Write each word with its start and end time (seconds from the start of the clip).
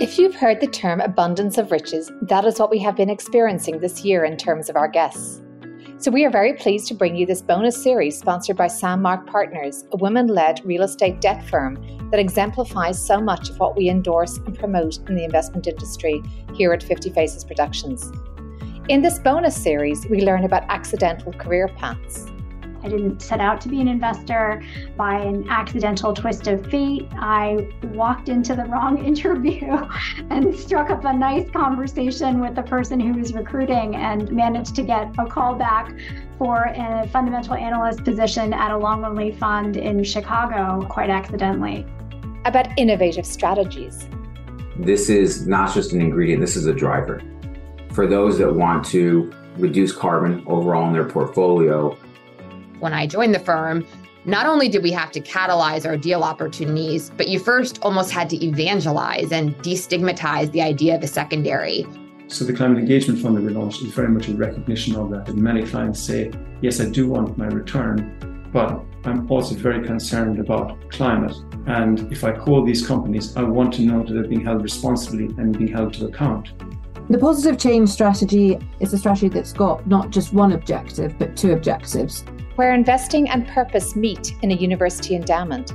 If 0.00 0.18
you've 0.18 0.34
heard 0.34 0.60
the 0.60 0.66
term 0.66 1.00
abundance 1.00 1.56
of 1.56 1.70
riches, 1.70 2.10
that 2.22 2.44
is 2.44 2.58
what 2.58 2.68
we 2.68 2.80
have 2.80 2.96
been 2.96 3.08
experiencing 3.08 3.78
this 3.78 4.04
year 4.04 4.24
in 4.24 4.36
terms 4.36 4.68
of 4.68 4.74
our 4.74 4.88
guests. 4.88 5.40
So, 5.98 6.10
we 6.10 6.24
are 6.24 6.30
very 6.30 6.54
pleased 6.54 6.88
to 6.88 6.94
bring 6.94 7.14
you 7.14 7.24
this 7.24 7.40
bonus 7.40 7.80
series 7.80 8.18
sponsored 8.18 8.56
by 8.56 8.66
Soundmark 8.66 9.24
Partners, 9.28 9.84
a 9.92 9.96
women 9.96 10.26
led 10.26 10.60
real 10.64 10.82
estate 10.82 11.20
debt 11.20 11.48
firm 11.48 11.78
that 12.10 12.18
exemplifies 12.18 13.00
so 13.00 13.20
much 13.20 13.50
of 13.50 13.60
what 13.60 13.76
we 13.76 13.88
endorse 13.88 14.38
and 14.38 14.58
promote 14.58 14.98
in 15.08 15.14
the 15.14 15.24
investment 15.24 15.68
industry 15.68 16.20
here 16.54 16.72
at 16.72 16.82
50 16.82 17.10
Faces 17.10 17.44
Productions. 17.44 18.10
In 18.88 19.00
this 19.00 19.20
bonus 19.20 19.54
series, 19.54 20.06
we 20.06 20.22
learn 20.22 20.42
about 20.42 20.64
accidental 20.70 21.32
career 21.34 21.68
paths. 21.68 22.26
I 22.84 22.88
didn't 22.88 23.22
set 23.22 23.40
out 23.40 23.62
to 23.62 23.68
be 23.68 23.80
an 23.80 23.88
investor 23.88 24.62
by 24.94 25.18
an 25.18 25.48
accidental 25.48 26.12
twist 26.12 26.46
of 26.48 26.66
fate. 26.66 27.08
I 27.12 27.70
walked 27.94 28.28
into 28.28 28.54
the 28.54 28.64
wrong 28.66 29.02
interview 29.06 29.74
and 30.28 30.54
struck 30.54 30.90
up 30.90 31.04
a 31.06 31.12
nice 31.12 31.50
conversation 31.50 32.40
with 32.40 32.54
the 32.54 32.62
person 32.62 33.00
who 33.00 33.18
was 33.18 33.32
recruiting 33.32 33.96
and 33.96 34.30
managed 34.30 34.76
to 34.76 34.82
get 34.82 35.14
a 35.18 35.24
call 35.24 35.54
back 35.54 35.94
for 36.38 36.64
a 36.76 37.08
fundamental 37.10 37.54
analyst 37.54 38.04
position 38.04 38.52
at 38.52 38.70
a 38.70 38.76
long 38.76 39.02
only 39.02 39.32
fund 39.32 39.78
in 39.78 40.04
Chicago 40.04 40.86
quite 40.86 41.08
accidentally. 41.08 41.86
About 42.44 42.68
innovative 42.78 43.24
strategies. 43.24 44.06
This 44.76 45.08
is 45.08 45.46
not 45.46 45.72
just 45.72 45.92
an 45.92 46.02
ingredient, 46.02 46.42
this 46.42 46.56
is 46.56 46.66
a 46.66 46.74
driver. 46.74 47.22
For 47.92 48.06
those 48.06 48.36
that 48.38 48.52
want 48.52 48.84
to 48.86 49.32
reduce 49.56 49.92
carbon 49.92 50.44
overall 50.46 50.86
in 50.88 50.92
their 50.92 51.08
portfolio, 51.08 51.96
when 52.84 52.92
I 52.92 53.06
joined 53.06 53.34
the 53.34 53.38
firm, 53.38 53.86
not 54.26 54.44
only 54.44 54.68
did 54.68 54.82
we 54.82 54.92
have 54.92 55.10
to 55.12 55.20
catalyze 55.20 55.86
our 55.86 55.96
deal 55.96 56.22
opportunities, 56.22 57.10
but 57.16 57.28
you 57.28 57.38
first 57.38 57.78
almost 57.80 58.10
had 58.10 58.28
to 58.28 58.44
evangelize 58.44 59.32
and 59.32 59.56
destigmatize 59.58 60.52
the 60.52 60.60
idea 60.60 60.94
of 60.94 61.02
a 61.02 61.06
secondary. 61.06 61.86
So 62.28 62.44
the 62.44 62.52
climate 62.52 62.78
engagement 62.78 63.20
fund 63.20 63.38
that 63.38 63.42
we 63.42 63.54
launched 63.54 63.80
is 63.82 63.92
very 63.92 64.08
much 64.08 64.28
a 64.28 64.34
recognition 64.34 64.96
of 64.96 65.10
that. 65.12 65.30
And 65.30 65.38
many 65.40 65.62
clients 65.66 65.98
say, 65.98 66.30
yes, 66.60 66.78
I 66.78 66.90
do 66.90 67.08
want 67.08 67.38
my 67.38 67.46
return, 67.46 68.50
but 68.52 68.84
I'm 69.06 69.30
also 69.30 69.54
very 69.54 69.82
concerned 69.82 70.38
about 70.38 70.90
climate. 70.90 71.34
And 71.66 72.12
if 72.12 72.22
I 72.22 72.32
call 72.32 72.66
these 72.66 72.86
companies, 72.86 73.34
I 73.34 73.44
want 73.44 73.72
to 73.74 73.82
know 73.82 74.02
that 74.04 74.12
they're 74.12 74.28
being 74.28 74.44
held 74.44 74.62
responsibly 74.62 75.26
and 75.38 75.56
being 75.56 75.72
held 75.72 75.94
to 75.94 76.06
account. 76.06 76.52
The 77.08 77.18
positive 77.18 77.58
change 77.58 77.88
strategy 77.88 78.58
is 78.80 78.92
a 78.92 78.98
strategy 78.98 79.28
that's 79.28 79.54
got 79.54 79.86
not 79.86 80.10
just 80.10 80.34
one 80.34 80.52
objective, 80.52 81.18
but 81.18 81.34
two 81.34 81.52
objectives 81.52 82.24
where 82.56 82.72
investing 82.72 83.28
and 83.28 83.46
purpose 83.48 83.96
meet 83.96 84.34
in 84.42 84.50
a 84.50 84.54
university 84.54 85.14
endowment. 85.14 85.72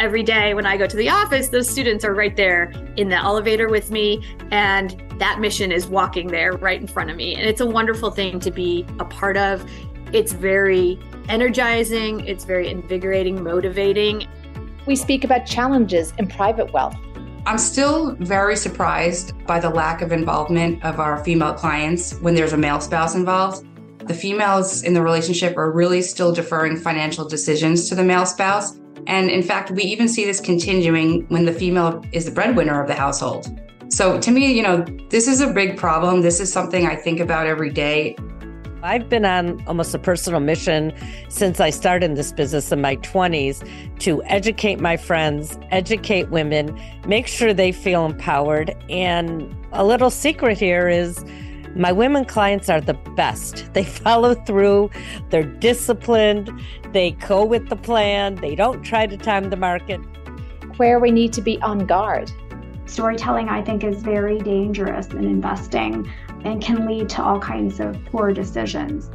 Every 0.00 0.22
day 0.22 0.54
when 0.54 0.64
I 0.64 0.76
go 0.76 0.86
to 0.86 0.96
the 0.96 1.08
office, 1.08 1.48
those 1.48 1.68
students 1.68 2.04
are 2.04 2.14
right 2.14 2.36
there 2.36 2.72
in 2.96 3.08
the 3.08 3.16
elevator 3.16 3.68
with 3.68 3.90
me, 3.90 4.24
and 4.52 5.02
that 5.18 5.40
mission 5.40 5.72
is 5.72 5.86
walking 5.86 6.28
there 6.28 6.52
right 6.52 6.80
in 6.80 6.86
front 6.86 7.10
of 7.10 7.16
me. 7.16 7.34
And 7.34 7.44
it's 7.44 7.60
a 7.60 7.66
wonderful 7.66 8.10
thing 8.12 8.38
to 8.40 8.50
be 8.50 8.86
a 9.00 9.04
part 9.04 9.36
of. 9.36 9.68
It's 10.12 10.32
very 10.32 11.00
energizing, 11.28 12.20
it's 12.26 12.44
very 12.44 12.68
invigorating, 12.68 13.42
motivating. 13.42 14.28
We 14.86 14.94
speak 14.94 15.24
about 15.24 15.46
challenges 15.46 16.12
in 16.18 16.28
private 16.28 16.72
wealth. 16.72 16.96
I'm 17.44 17.58
still 17.58 18.14
very 18.16 18.56
surprised 18.56 19.32
by 19.46 19.58
the 19.58 19.70
lack 19.70 20.00
of 20.02 20.12
involvement 20.12 20.84
of 20.84 21.00
our 21.00 21.24
female 21.24 21.54
clients 21.54 22.14
when 22.20 22.34
there's 22.34 22.52
a 22.52 22.56
male 22.56 22.80
spouse 22.80 23.14
involved 23.14 23.66
the 24.08 24.14
females 24.14 24.82
in 24.82 24.94
the 24.94 25.02
relationship 25.02 25.56
are 25.56 25.70
really 25.70 26.02
still 26.02 26.32
deferring 26.32 26.76
financial 26.76 27.28
decisions 27.28 27.88
to 27.88 27.94
the 27.94 28.02
male 28.02 28.26
spouse. 28.26 28.78
And 29.06 29.30
in 29.30 29.42
fact, 29.42 29.70
we 29.70 29.82
even 29.84 30.08
see 30.08 30.24
this 30.24 30.40
continuing 30.40 31.26
when 31.28 31.44
the 31.44 31.52
female 31.52 32.02
is 32.12 32.24
the 32.24 32.30
breadwinner 32.30 32.80
of 32.80 32.88
the 32.88 32.94
household. 32.94 33.46
So 33.90 34.18
to 34.20 34.30
me, 34.30 34.52
you 34.52 34.62
know, 34.62 34.84
this 35.08 35.28
is 35.28 35.40
a 35.40 35.52
big 35.52 35.76
problem. 35.76 36.22
This 36.22 36.40
is 36.40 36.52
something 36.52 36.86
I 36.86 36.96
think 36.96 37.20
about 37.20 37.46
every 37.46 37.70
day. 37.70 38.16
I've 38.82 39.08
been 39.08 39.24
on 39.24 39.62
almost 39.66 39.94
a 39.94 39.98
personal 39.98 40.40
mission 40.40 40.92
since 41.28 41.58
I 41.58 41.70
started 41.70 42.14
this 42.16 42.32
business 42.32 42.70
in 42.70 42.80
my 42.80 42.96
20s 42.96 43.68
to 44.00 44.22
educate 44.24 44.78
my 44.78 44.96
friends, 44.96 45.58
educate 45.70 46.30
women, 46.30 46.78
make 47.06 47.26
sure 47.26 47.52
they 47.52 47.72
feel 47.72 48.06
empowered. 48.06 48.76
And 48.88 49.54
a 49.72 49.84
little 49.84 50.10
secret 50.10 50.58
here 50.58 50.88
is 50.88 51.24
my 51.74 51.92
women 51.92 52.24
clients 52.24 52.68
are 52.68 52.80
the 52.80 52.94
best. 53.16 53.70
They 53.72 53.84
follow 53.84 54.34
through, 54.34 54.90
they're 55.30 55.44
disciplined, 55.44 56.50
they 56.92 57.12
go 57.12 57.44
with 57.44 57.68
the 57.68 57.76
plan, 57.76 58.34
they 58.36 58.54
don't 58.54 58.82
try 58.82 59.06
to 59.06 59.16
time 59.16 59.50
the 59.50 59.56
market. 59.56 60.00
Where 60.78 60.98
we 60.98 61.10
need 61.10 61.32
to 61.34 61.42
be 61.42 61.60
on 61.62 61.86
guard. 61.86 62.32
Storytelling, 62.86 63.48
I 63.48 63.62
think, 63.62 63.84
is 63.84 64.02
very 64.02 64.38
dangerous 64.38 65.08
in 65.08 65.24
investing 65.24 66.10
and 66.44 66.62
can 66.62 66.86
lead 66.86 67.08
to 67.10 67.22
all 67.22 67.38
kinds 67.38 67.80
of 67.80 67.96
poor 68.06 68.32
decisions. 68.32 69.10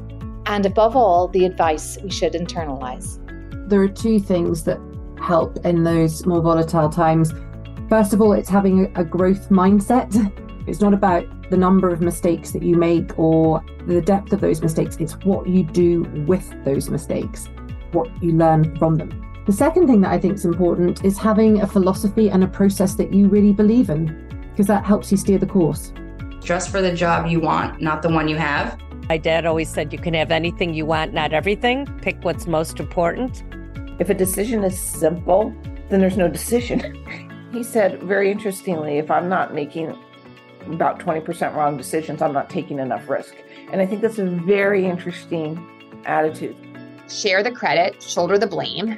And 0.46 0.66
above 0.66 0.96
all, 0.96 1.28
the 1.28 1.46
advice 1.46 1.98
we 2.04 2.12
should 2.12 2.34
internalize. 2.34 3.20
There 3.70 3.82
are 3.82 3.88
two 3.88 4.20
things 4.20 4.64
that 4.66 4.80
help 5.20 5.58
in 5.66 5.84
those 5.84 6.26
more 6.26 6.42
volatile 6.42 6.90
times. 6.90 7.34
First 7.90 8.14
of 8.14 8.22
all, 8.22 8.34
it's 8.34 8.50
having 8.50 8.92
a 8.96 9.04
growth 9.04 9.50
mindset. 9.50 10.12
It's 10.66 10.80
not 10.80 10.94
about 10.94 11.26
the 11.50 11.58
number 11.58 11.90
of 11.90 12.02
mistakes 12.02 12.52
that 12.52 12.64
you 12.64 12.76
make 12.76 13.18
or 13.20 13.64
the 13.86 14.02
depth 14.02 14.32
of 14.32 14.42
those 14.42 14.62
mistakes. 14.62 14.98
It's 15.00 15.14
what 15.26 15.48
you 15.48 15.64
do 15.64 16.04
with 16.26 16.52
those 16.64 16.90
mistakes, 16.90 17.50
what 17.92 18.10
you 18.24 18.32
learn 18.32 18.76
from 18.78 18.96
them. 18.96 19.20
The 19.46 19.52
second 19.52 19.88
thing 19.88 20.02
that 20.02 20.12
I 20.12 20.20
think 20.20 20.36
is 20.36 20.46
important 20.46 21.04
is 21.04 21.18
having 21.18 21.62
a 21.62 21.68
philosophy 21.68 22.30
and 22.30 22.44
a 22.44 22.48
process 22.48 22.96
that 22.96 23.14
you 23.14 23.28
really 23.28 23.52
believe 23.52 23.90
in, 23.90 24.06
because 24.52 24.68
that 24.68 24.86
helps 24.86 25.12
you 25.12 25.18
steer 25.18 25.38
the 25.38 25.46
course. 25.46 25.92
Dress 26.42 26.68
for 26.68 26.82
the 26.82 26.94
job 26.94 27.28
you 27.28 27.42
want, 27.42 27.82
not 27.82 28.02
the 28.02 28.10
one 28.10 28.30
you 28.30 28.38
have. 28.38 28.80
My 29.10 29.18
dad 29.18 29.46
always 29.46 29.68
said 29.68 29.92
you 29.92 30.00
can 30.00 30.14
have 30.14 30.32
anything 30.32 30.74
you 30.74 30.86
want, 30.86 31.14
not 31.14 31.34
everything. 31.34 31.86
Pick 32.02 32.24
what's 32.24 32.48
most 32.48 32.80
important. 32.80 33.44
If 34.00 34.10
a 34.10 34.14
decision 34.14 34.64
is 34.64 34.80
simple, 34.80 35.54
then 35.90 36.00
there's 36.00 36.18
no 36.18 36.30
decision. 36.30 37.06
he 37.52 37.64
said 37.64 38.02
very 38.02 38.32
interestingly, 38.32 38.98
if 38.98 39.12
I'm 39.12 39.28
not 39.28 39.54
making 39.54 39.94
about 40.68 41.00
20% 41.00 41.56
wrong 41.56 41.78
decisions, 41.78 42.22
I'm 42.22 42.34
not 42.34 42.50
taking 42.50 42.80
enough 42.80 43.10
risk. 43.10 43.36
And 43.72 43.82
I 43.82 43.86
think 43.86 44.02
that's 44.02 44.20
a 44.20 44.26
very 44.26 44.86
interesting 44.86 45.68
attitude. 46.06 46.56
Share 47.10 47.44
the 47.44 47.52
credit, 47.52 48.02
shoulder 48.02 48.38
the 48.38 48.48
blame. 48.48 48.98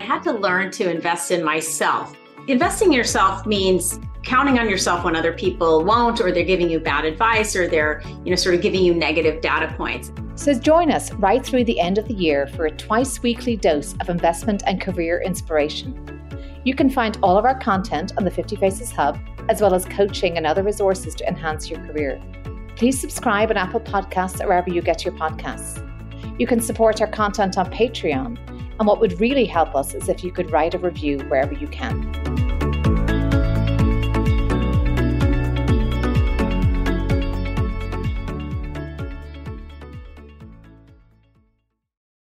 I 0.00 0.04
had 0.04 0.22
to 0.24 0.32
learn 0.32 0.70
to 0.72 0.90
invest 0.90 1.30
in 1.30 1.44
myself. 1.44 2.16
Investing 2.48 2.88
in 2.88 2.94
yourself 2.94 3.46
means 3.46 3.98
counting 4.22 4.58
on 4.58 4.68
yourself 4.68 5.04
when 5.04 5.16
other 5.16 5.32
people 5.32 5.84
won't 5.84 6.20
or 6.20 6.32
they're 6.32 6.44
giving 6.44 6.68
you 6.68 6.80
bad 6.80 7.04
advice 7.04 7.56
or 7.56 7.68
they're, 7.68 8.02
you 8.24 8.30
know, 8.30 8.36
sort 8.36 8.54
of 8.54 8.60
giving 8.60 8.84
you 8.84 8.94
negative 8.94 9.40
data 9.40 9.72
points. 9.76 10.12
So 10.34 10.52
join 10.52 10.90
us 10.90 11.12
right 11.14 11.44
through 11.44 11.64
the 11.64 11.80
end 11.80 11.96
of 11.98 12.06
the 12.08 12.14
year 12.14 12.46
for 12.48 12.66
a 12.66 12.70
twice 12.70 13.22
weekly 13.22 13.56
dose 13.56 13.94
of 14.00 14.10
investment 14.10 14.62
and 14.66 14.80
career 14.80 15.22
inspiration. 15.22 16.15
You 16.66 16.74
can 16.74 16.90
find 16.90 17.16
all 17.22 17.38
of 17.38 17.44
our 17.44 17.56
content 17.56 18.12
on 18.18 18.24
the 18.24 18.30
50 18.32 18.56
Faces 18.56 18.90
Hub 18.90 19.20
as 19.48 19.60
well 19.60 19.72
as 19.72 19.84
coaching 19.84 20.36
and 20.36 20.44
other 20.44 20.64
resources 20.64 21.14
to 21.14 21.28
enhance 21.28 21.70
your 21.70 21.78
career. 21.86 22.20
Please 22.74 23.00
subscribe 23.00 23.50
on 23.50 23.56
Apple 23.56 23.78
Podcasts 23.78 24.40
or 24.40 24.48
wherever 24.48 24.68
you 24.68 24.82
get 24.82 25.04
your 25.04 25.14
podcasts. 25.14 25.80
You 26.40 26.46
can 26.48 26.60
support 26.60 27.00
our 27.00 27.06
content 27.06 27.56
on 27.56 27.70
Patreon, 27.72 28.36
and 28.80 28.88
what 28.88 28.98
would 28.98 29.20
really 29.20 29.44
help 29.44 29.76
us 29.76 29.94
is 29.94 30.08
if 30.08 30.24
you 30.24 30.32
could 30.32 30.50
write 30.50 30.74
a 30.74 30.78
review 30.78 31.20
wherever 31.28 31.54
you 31.54 31.68
can. 31.68 32.35